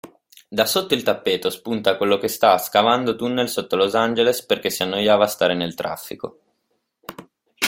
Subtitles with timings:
[0.49, 4.81] Da sotto il tappeto spunta quello che sta scavando tunnel sotto Los Angeles perché si
[4.81, 6.39] annoiava a stare nel traffico.